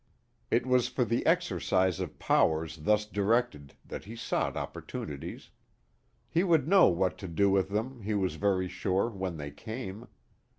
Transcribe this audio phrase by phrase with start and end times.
[0.49, 5.51] It was for the exercise of powers thus directed that he sought opportunities.
[6.27, 10.07] He would know what to do with them, he was very sure, when they came.